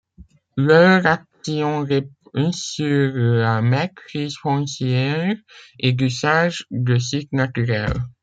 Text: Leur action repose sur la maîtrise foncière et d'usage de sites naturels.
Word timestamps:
Leur 0.57 1.05
action 1.05 1.81
repose 1.81 2.55
sur 2.59 3.13
la 3.13 3.61
maîtrise 3.61 4.35
foncière 4.35 5.35
et 5.77 5.93
d'usage 5.93 6.65
de 6.71 6.97
sites 6.97 7.31
naturels. 7.33 7.93